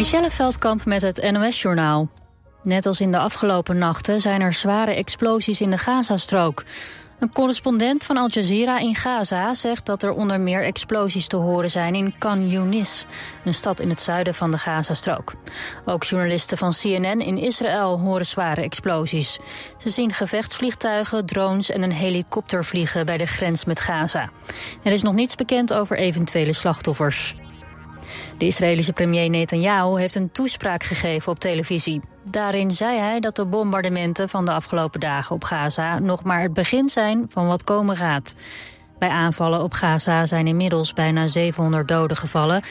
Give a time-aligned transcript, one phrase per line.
[0.00, 2.08] Michelle Veldkamp met het NOS-journaal.
[2.62, 6.64] Net als in de afgelopen nachten zijn er zware explosies in de Gazastrook.
[7.18, 11.70] Een correspondent van Al Jazeera in Gaza zegt dat er onder meer explosies te horen
[11.70, 13.06] zijn in Khan Yunis,
[13.44, 15.32] een stad in het zuiden van de Gazastrook.
[15.84, 19.38] Ook journalisten van CNN in Israël horen zware explosies.
[19.78, 24.30] Ze zien gevechtsvliegtuigen, drones en een helikopter vliegen bij de grens met Gaza.
[24.82, 27.36] Er is nog niets bekend over eventuele slachtoffers.
[28.38, 32.00] De Israëlische premier Netanyahu heeft een toespraak gegeven op televisie.
[32.30, 36.52] Daarin zei hij dat de bombardementen van de afgelopen dagen op Gaza nog maar het
[36.52, 38.34] begin zijn van wat komen gaat.
[38.98, 42.62] Bij aanvallen op Gaza zijn inmiddels bijna 700 doden gevallen.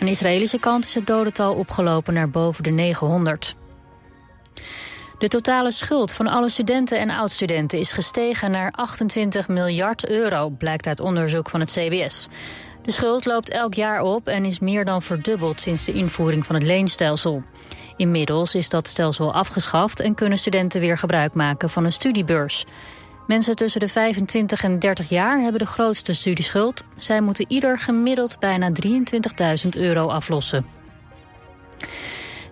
[0.00, 3.54] Aan de Israëlische kant is het dodental opgelopen naar boven de 900.
[5.18, 10.86] De totale schuld van alle studenten en oudstudenten is gestegen naar 28 miljard euro, blijkt
[10.86, 12.28] uit onderzoek van het CBS.
[12.82, 16.54] De schuld loopt elk jaar op en is meer dan verdubbeld sinds de invoering van
[16.54, 17.42] het leenstelsel.
[17.96, 22.64] Inmiddels is dat stelsel afgeschaft en kunnen studenten weer gebruik maken van een studiebeurs.
[23.26, 26.84] Mensen tussen de 25 en 30 jaar hebben de grootste studieschuld.
[26.96, 28.70] Zij moeten ieder gemiddeld bijna
[29.64, 30.66] 23.000 euro aflossen.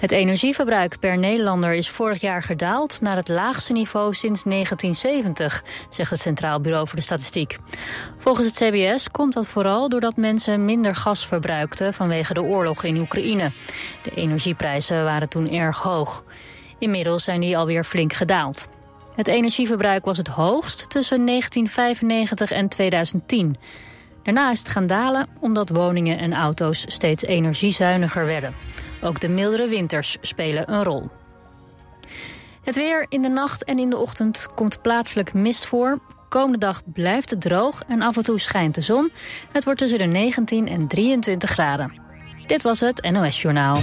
[0.01, 6.11] Het energieverbruik per Nederlander is vorig jaar gedaald naar het laagste niveau sinds 1970, zegt
[6.11, 7.59] het Centraal Bureau voor de Statistiek.
[8.17, 12.97] Volgens het CBS komt dat vooral doordat mensen minder gas verbruikten vanwege de oorlog in
[12.99, 13.53] Oekraïne.
[14.03, 16.25] De energieprijzen waren toen erg hoog.
[16.79, 18.69] Inmiddels zijn die alweer flink gedaald.
[19.15, 23.57] Het energieverbruik was het hoogst tussen 1995 en 2010.
[24.23, 28.55] Daarna is het gaan dalen omdat woningen en auto's steeds energiezuiniger werden.
[29.03, 31.11] Ook de mildere winters spelen een rol.
[32.65, 35.99] Het weer in de nacht en in de ochtend komt plaatselijk mist voor.
[36.29, 39.11] Komende dag blijft het droog en af en toe schijnt de zon.
[39.53, 42.01] Het wordt tussen de 19 en 23 graden.
[42.47, 43.77] Dit was het NOS Journaal.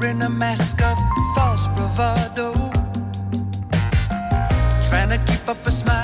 [0.00, 0.96] Wearing a mask of
[1.34, 2.52] false bravado,
[4.88, 6.03] trying to keep up a smile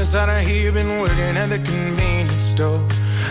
[0.00, 0.72] us out of here.
[0.72, 2.78] Been working at the convenience store.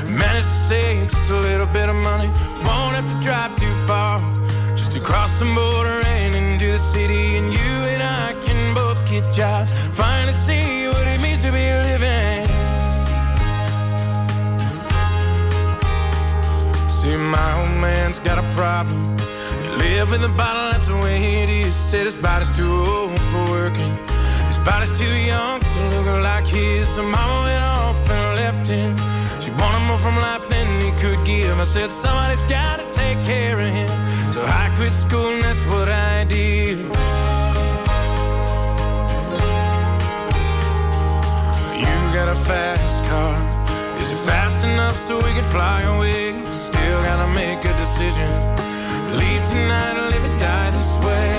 [0.05, 2.27] Managed to save just a little bit of money.
[2.65, 4.19] Won't have to drive too far.
[4.77, 7.38] Just to cross the border and into the city.
[7.38, 9.71] And you and I can both get jobs.
[9.97, 12.45] Finally see what it means to be living.
[16.99, 19.17] See, my old man's got a problem.
[19.63, 21.73] You live in the bottle, that's the way it is.
[21.73, 24.09] Said his body's too old for working.
[24.66, 26.88] Body's too young to look like his.
[26.96, 28.96] So mama went off and left him.
[29.42, 31.60] She wanted more from life than he could give.
[31.60, 33.89] I said, somebody's gotta take care of him.
[34.32, 36.80] So I quit school and that's what I did.
[41.84, 43.36] You got a fast car.
[44.01, 46.34] Is it fast enough so we can fly away?
[46.51, 48.30] Still gotta make a decision.
[49.18, 51.38] Leave tonight or live or die this way.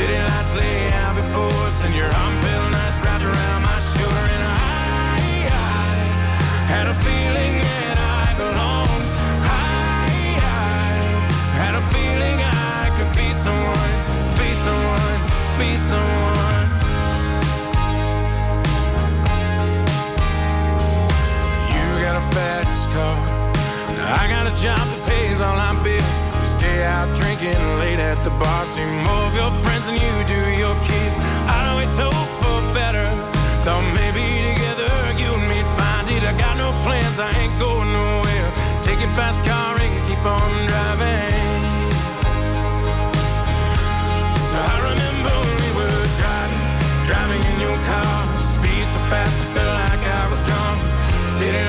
[0.00, 4.26] City lights lay out before us, and your arm felt nice wrapped around my shoulder.
[4.34, 5.92] And I, I
[6.72, 9.04] had a feeling that I belonged.
[9.44, 13.92] I, I had a feeling I could be someone,
[14.40, 15.20] be someone,
[15.60, 16.66] be someone.
[21.76, 23.16] You got a fast car.
[24.16, 26.29] I got a job that pays all my bills.
[26.60, 28.66] Stay out drinking late at the bar.
[28.66, 31.16] See more of your friends than you do your kids.
[31.48, 33.08] I'd always hope for better.
[33.64, 34.20] Thought maybe
[34.52, 36.20] together you and me'd find it.
[36.20, 38.48] I got no plans, I ain't going nowhere.
[38.84, 41.64] Take your fast car and keep on driving.
[44.52, 46.64] So I remember we were driving,
[47.08, 48.20] driving in your car.
[48.52, 50.76] Speed so fast, I felt like I was drunk.
[51.40, 51.64] City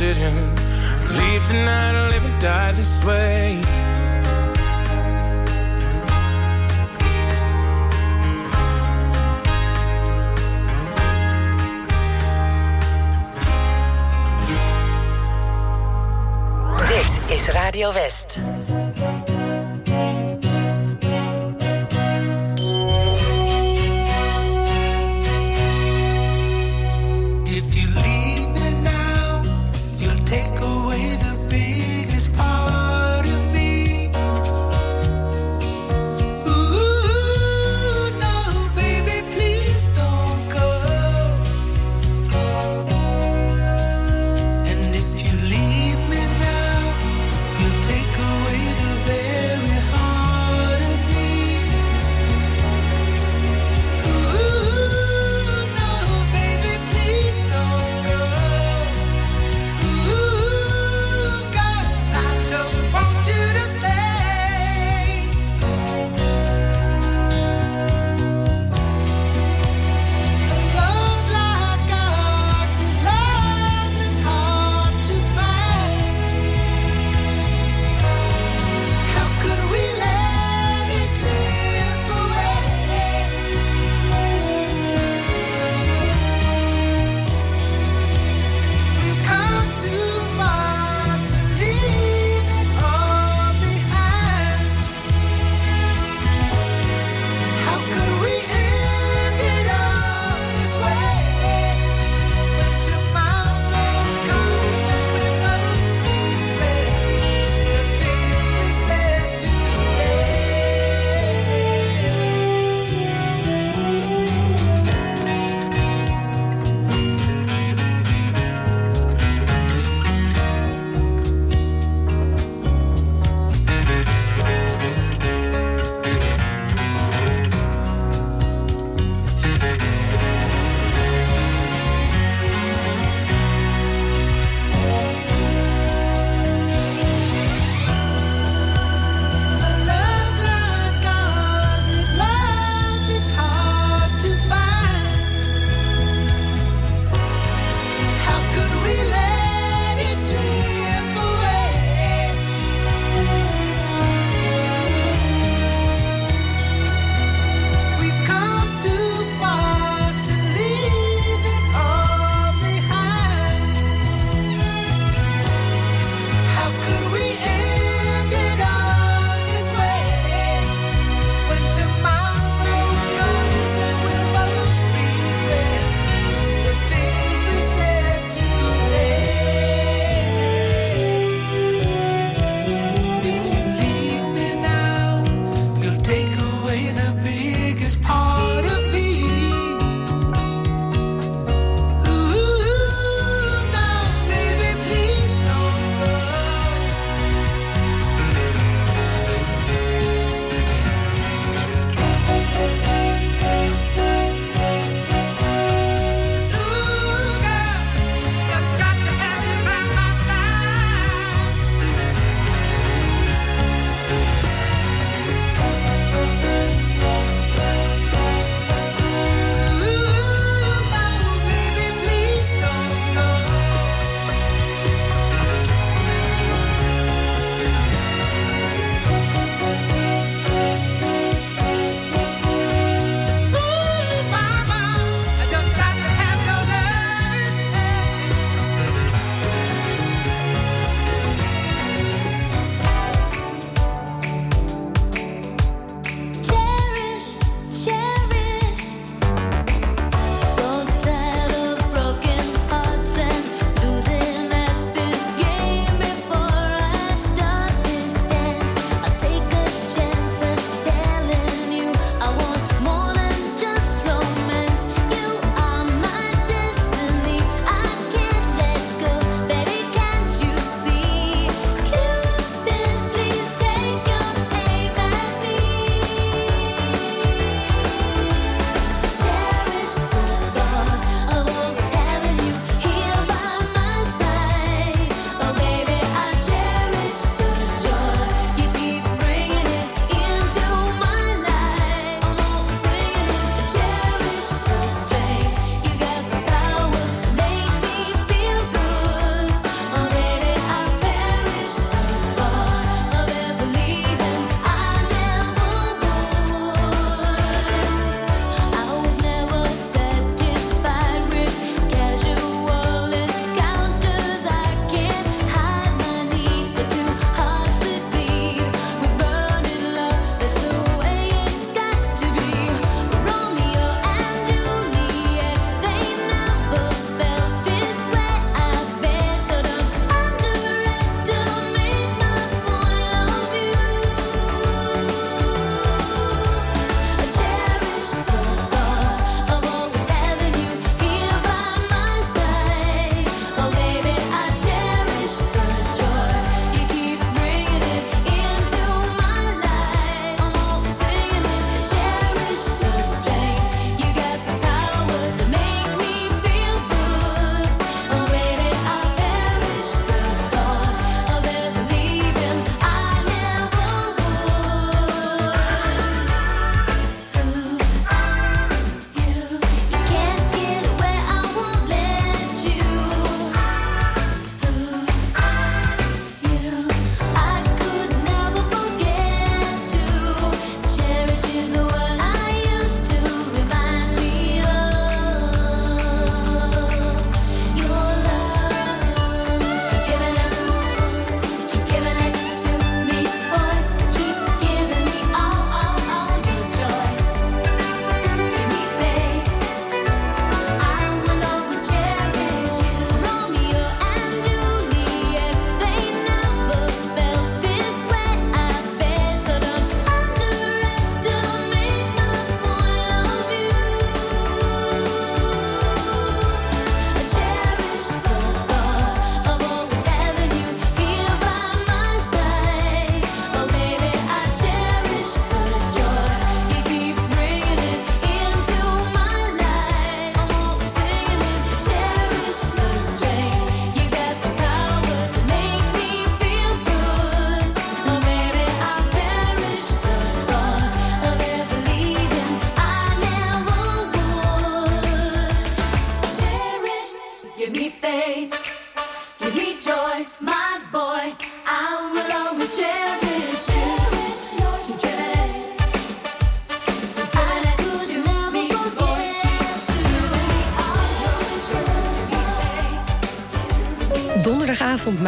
[0.00, 0.34] decision.
[1.10, 3.79] Leave tonight or live and die this way.
[17.70, 19.29] Radio West.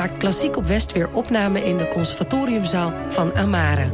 [0.02, 3.90] Maakt Klassiek op West weer opname in de conservatoriumzaal van Amare.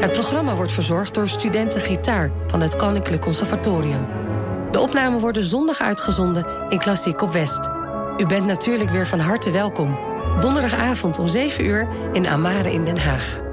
[0.00, 4.06] Het programma wordt verzorgd door studenten gitaar van het Koninklijk Conservatorium.
[4.70, 7.70] De opnamen worden zondag uitgezonden in Klassiek op West.
[8.18, 9.98] U bent natuurlijk weer van harte welkom.
[10.40, 13.45] Donderdagavond om 7 uur in Amare in Den Haag.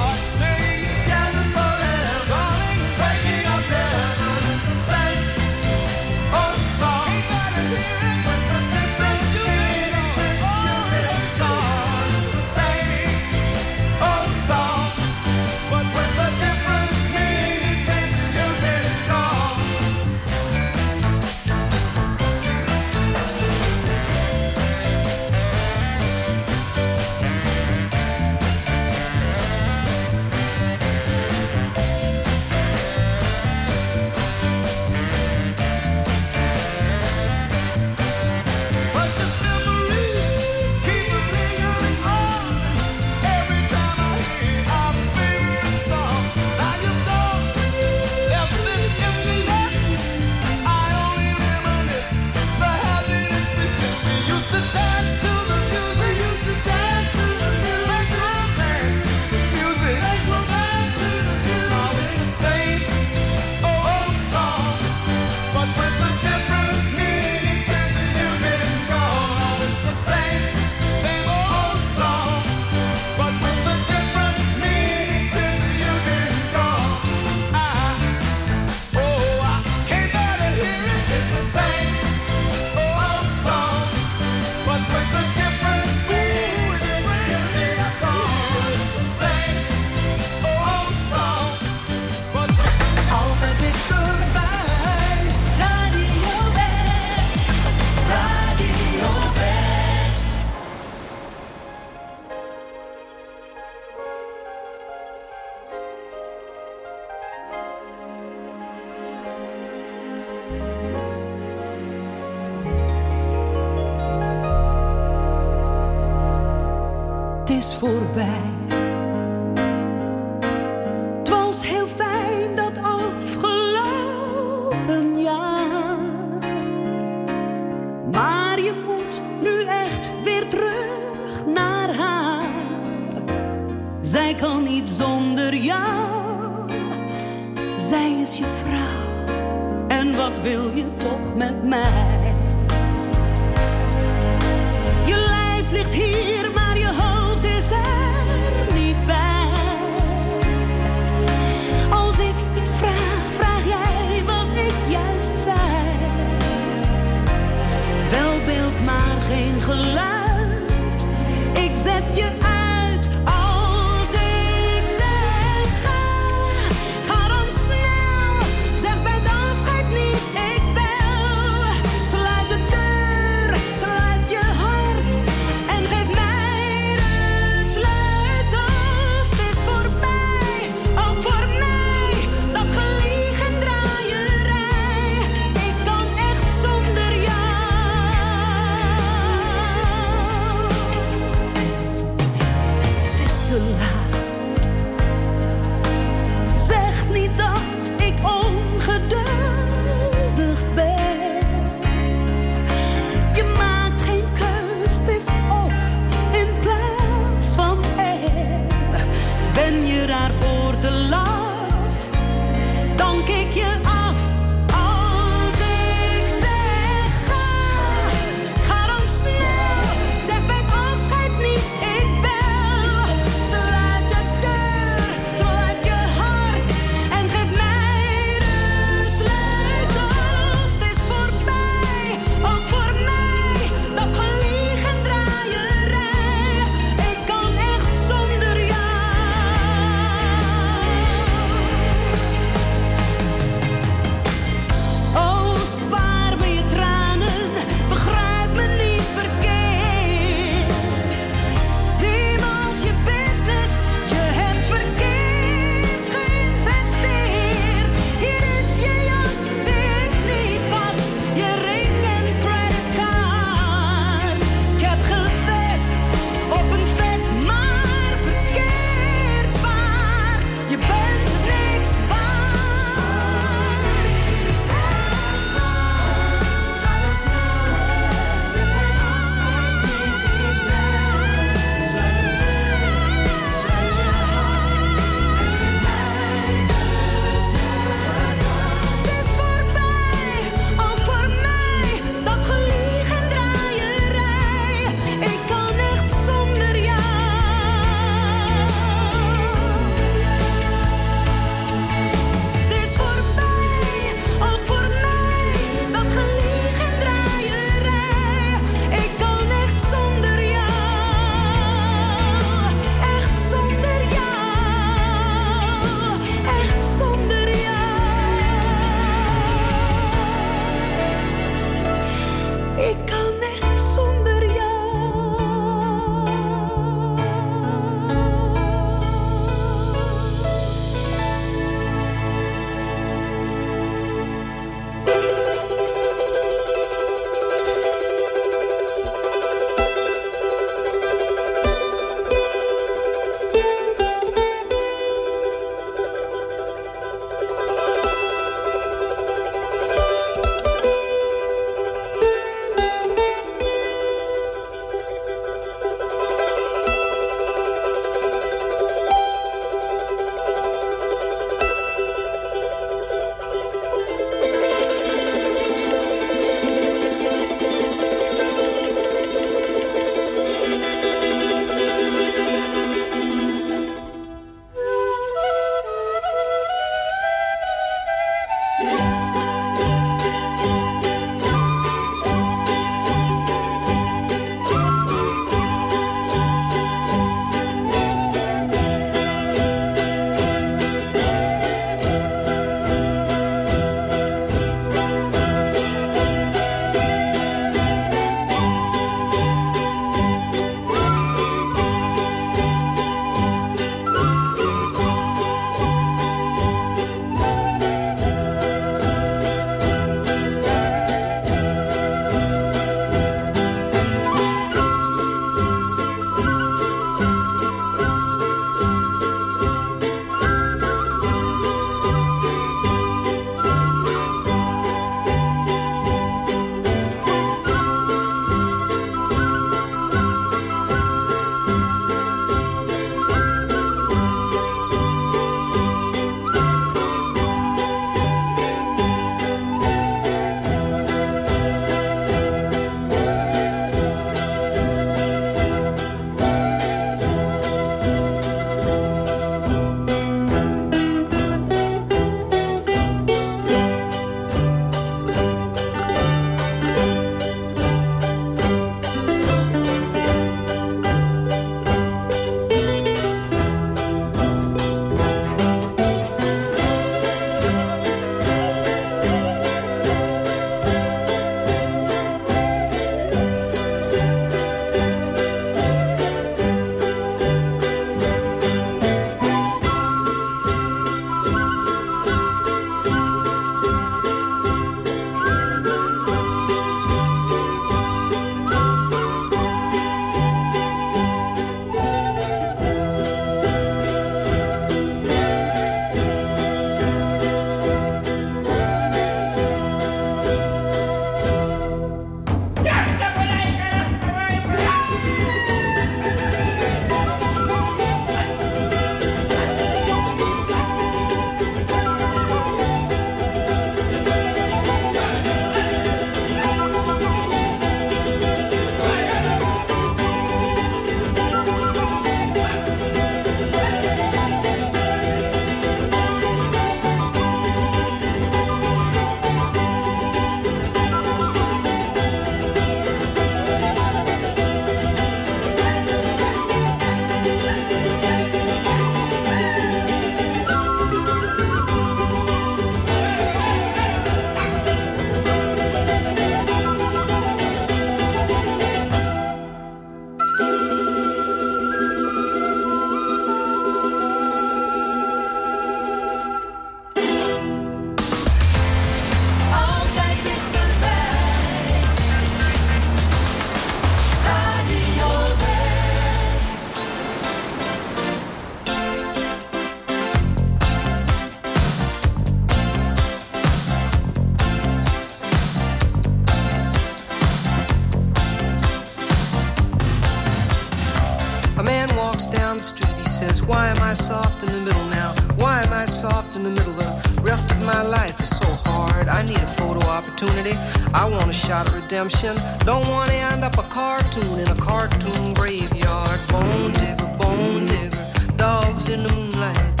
[591.14, 592.56] I want a shot at redemption.
[592.80, 596.40] Don't want to end up a cartoon in a cartoon graveyard.
[596.48, 600.00] Bone digger, bone digger, dogs in the moonlight.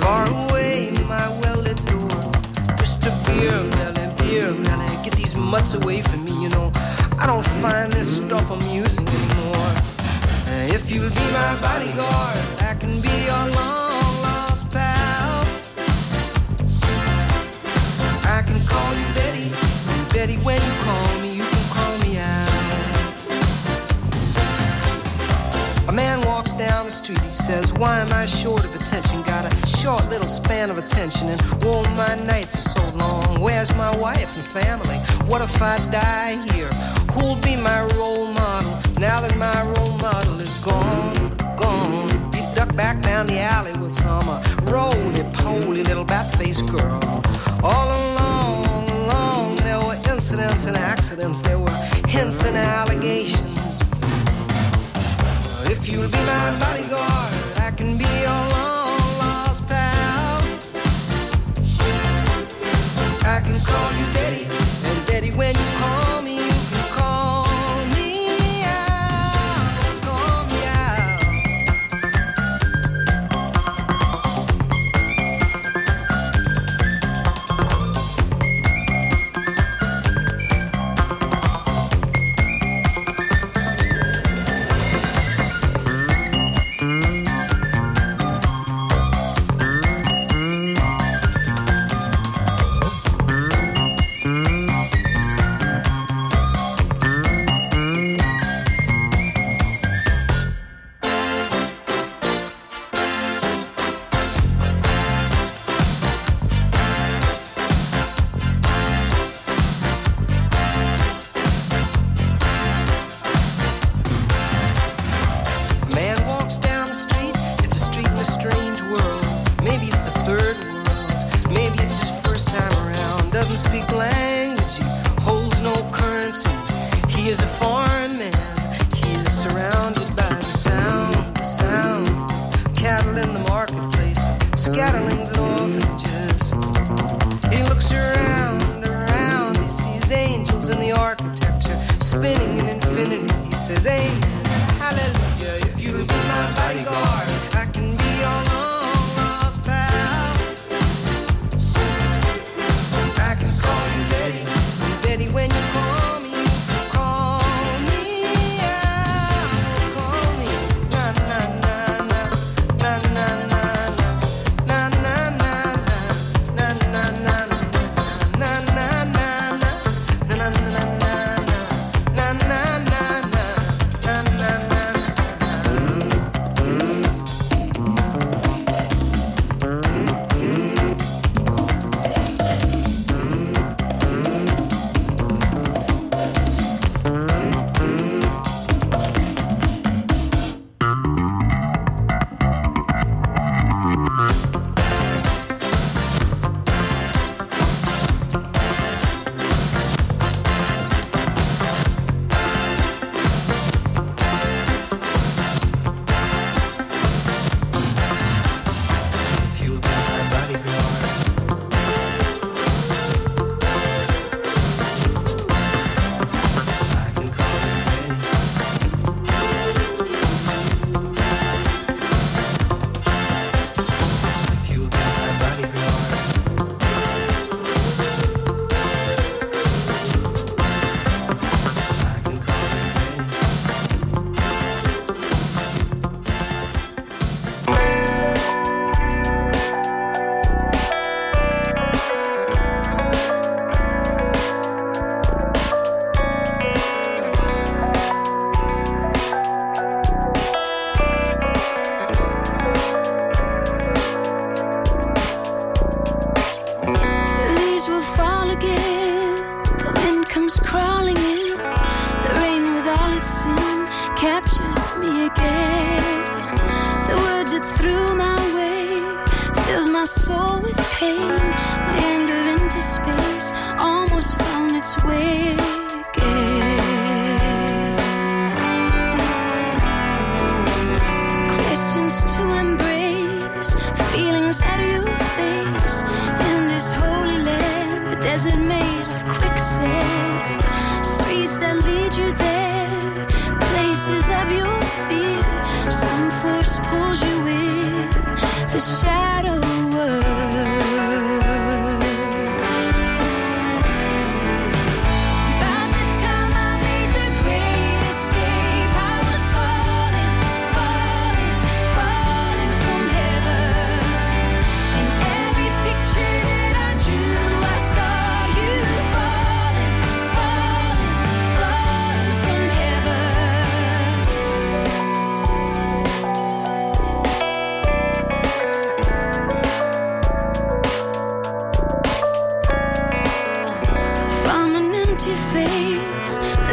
[0.00, 2.08] Far away, my well-lit door.
[2.78, 3.10] Mr.
[3.26, 6.70] Beer Melly, Beerbelly, get these mutts away from me, you know.
[7.18, 9.74] I don't find this stuff amusing anymore.
[10.68, 13.85] If you'll be my bodyguard, I can be your long
[20.26, 22.48] Betty, when you call me, you can call me Al.
[25.88, 29.22] A man walks down the street, he says, Why am I short of attention?
[29.22, 33.40] Got a short little span of attention, and oh, my nights are so long.
[33.40, 34.96] Where's my wife and family?
[35.30, 36.70] What if I die here?
[37.12, 41.36] Who'll be my role model now that my role model is gone?
[41.56, 42.08] Gone.
[42.34, 47.22] He ducked back down the alley with some uh, roly poly little bat faced girl.
[47.62, 48.15] All were
[50.28, 51.70] incidents and accidents, there were
[52.08, 53.80] hints and allegations.
[55.70, 60.42] If you'll be my bodyguard, I can be your long lost pal.
[63.24, 64.46] I can call you Daddy,
[64.88, 66.05] and Daddy, when you call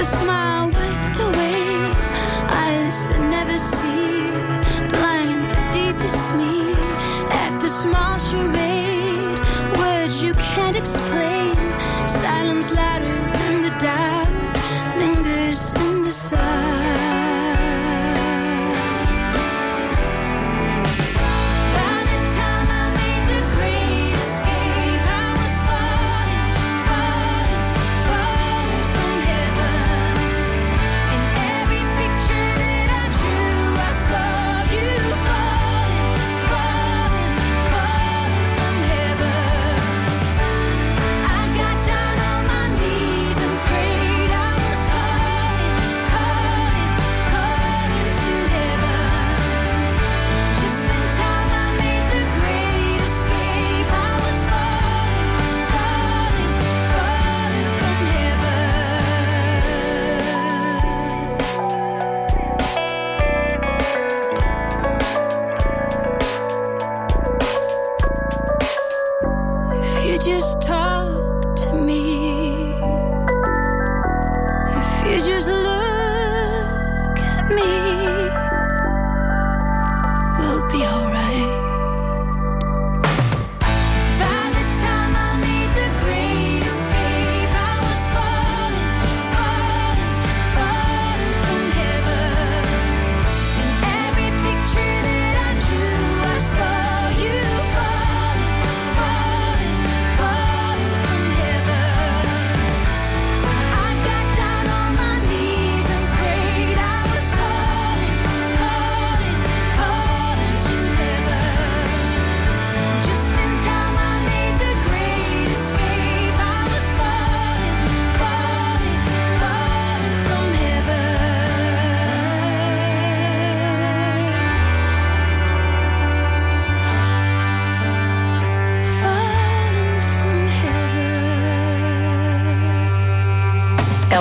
[0.04, 0.63] smile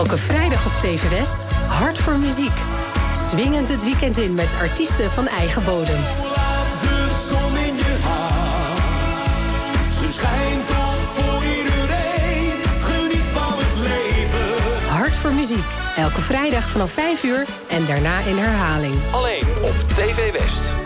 [0.02, 2.52] Elke vrijdag op TV West Hart voor Muziek.
[3.12, 6.00] Swingend het weekend in met artiesten van eigen bodem.
[14.88, 15.64] Hart voor Muziek.
[15.96, 18.94] Elke vrijdag vanaf 5 uur en daarna in herhaling.
[19.10, 20.81] Alleen op TV West.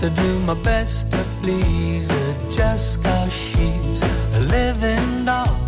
[0.00, 4.02] to do my best to please her just cause she's
[4.34, 5.58] a living doll.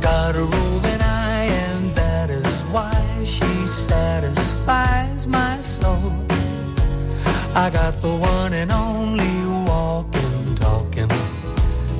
[0.00, 2.44] Got a roving eye, and that is
[2.74, 6.12] why she satisfies my soul.
[7.54, 11.08] I got the one and only walking, talking,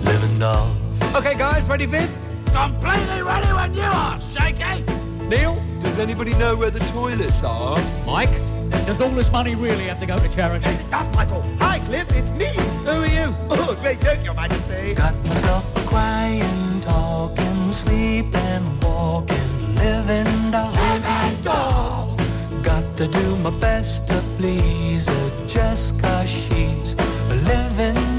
[0.03, 0.75] living doll.
[1.15, 2.11] Okay, guys, ready, Viv?
[2.47, 4.83] Completely ready when you are, Shaky!
[5.29, 7.79] Neil, does anybody know where the toilets are?
[8.05, 8.46] Mike?
[8.87, 10.65] does all this money really have to go to charity?
[10.65, 11.43] Yes, it does, Michael.
[11.59, 12.47] Hi, Cliff, it's me.
[12.85, 13.35] Who are you?
[13.51, 14.95] Oh, great joke, Your Majesty.
[14.95, 20.71] Got myself crying, talking, sleeping, walking, living doll.
[20.71, 22.17] Living doll.
[22.63, 28.16] Got to do my best to please her just cause she's a living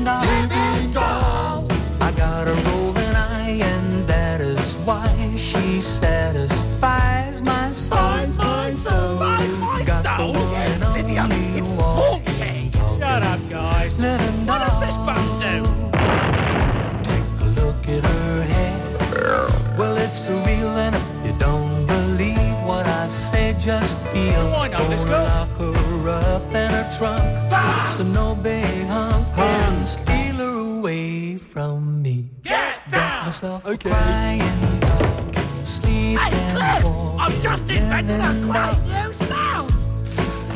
[24.38, 24.52] just feel.
[24.52, 24.90] Why not?
[24.90, 25.24] Let's Gonna go.
[25.24, 27.92] Lock her up in her trunk.
[27.92, 32.30] So no big hunk can steal her away from me.
[32.44, 33.90] Get Got myself Okay.
[33.90, 36.86] crying dog, sleep Hey, Cliff,
[37.20, 39.74] I've just invented a living great new sound.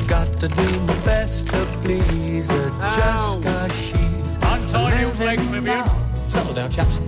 [0.07, 3.41] Got to do my best to please her, Ow.
[3.41, 5.83] just cause she's Untie Neil's living legs, Vivian.
[6.29, 6.99] Settle down, chaps.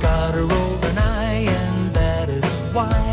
[0.00, 3.05] Got her over an eye, and that is why she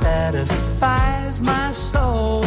[0.00, 2.42] satisfies my soul.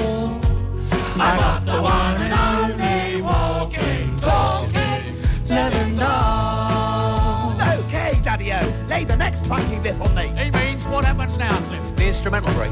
[1.16, 5.04] I got the one and only walking, talking,
[5.48, 7.54] living doll.
[7.86, 10.30] Okay, Daddy-O, lay the next funky riff on me.
[10.30, 11.96] He means what happens now, Cliff?
[11.96, 12.72] The instrumental break.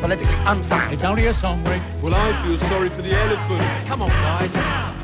[0.00, 0.92] Politically unsound.
[0.92, 1.82] It's only a song, Rick.
[2.02, 3.62] well, I feel sorry for the elephant.
[3.86, 4.52] Come on, guys.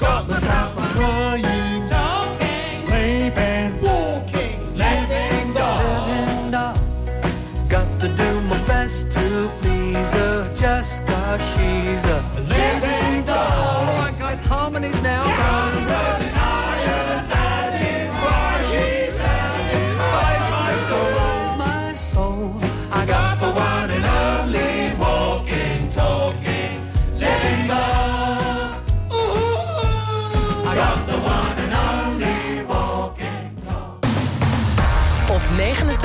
[0.01, 2.77] Got myself a crying, Talking.
[2.87, 3.83] Sleeping.
[3.83, 6.07] Walking, Living doll.
[6.09, 6.77] living doll.
[7.69, 12.21] Got to do my best to please her, just cause she's a